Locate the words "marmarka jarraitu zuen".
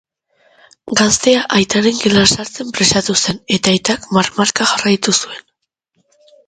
4.19-5.49